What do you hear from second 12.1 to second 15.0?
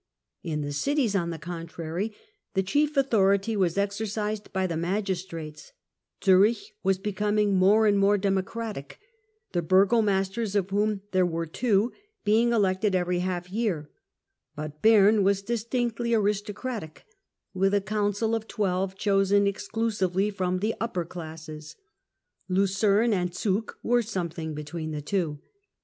being elected every half year; but